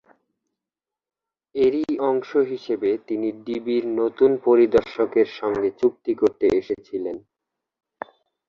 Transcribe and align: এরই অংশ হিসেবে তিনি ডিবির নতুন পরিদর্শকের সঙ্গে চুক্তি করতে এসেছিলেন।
এরই 1.55 1.85
অংশ 2.09 2.29
হিসেবে 2.51 2.89
তিনি 3.07 3.27
ডিবির 3.45 3.85
নতুন 3.99 4.31
পরিদর্শকের 4.45 5.27
সঙ্গে 5.39 5.69
চুক্তি 5.79 6.13
করতে 6.15 6.45
এসেছিলেন। 6.59 7.17